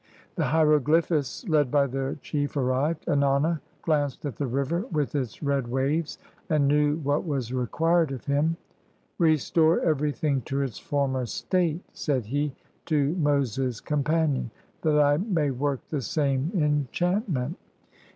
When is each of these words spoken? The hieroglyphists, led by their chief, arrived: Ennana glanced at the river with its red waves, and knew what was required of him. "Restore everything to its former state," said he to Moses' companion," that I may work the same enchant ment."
The 0.33 0.45
hieroglyphists, 0.45 1.47
led 1.47 1.69
by 1.69 1.85
their 1.85 2.15
chief, 2.15 2.57
arrived: 2.57 3.05
Ennana 3.05 3.59
glanced 3.83 4.25
at 4.25 4.35
the 4.37 4.47
river 4.47 4.83
with 4.91 5.13
its 5.13 5.43
red 5.43 5.67
waves, 5.67 6.17
and 6.49 6.67
knew 6.67 6.95
what 7.03 7.23
was 7.23 7.53
required 7.53 8.11
of 8.11 8.25
him. 8.25 8.57
"Restore 9.19 9.79
everything 9.81 10.41
to 10.45 10.63
its 10.63 10.79
former 10.79 11.27
state," 11.27 11.83
said 11.93 12.25
he 12.25 12.55
to 12.87 13.13
Moses' 13.17 13.79
companion," 13.79 14.49
that 14.81 14.99
I 14.99 15.17
may 15.17 15.51
work 15.51 15.81
the 15.89 16.01
same 16.01 16.49
enchant 16.55 17.29
ment." 17.29 17.57